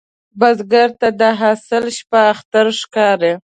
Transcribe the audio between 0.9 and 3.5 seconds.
ته د حاصل شپه اختر ښکاري